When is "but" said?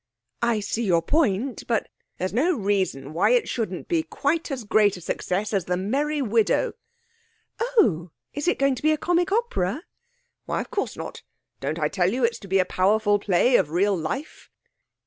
1.67-1.87